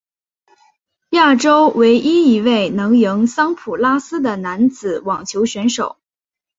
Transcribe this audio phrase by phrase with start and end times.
[1.11, 5.99] 亚洲唯一一位能赢桑普拉斯的男子网球选手。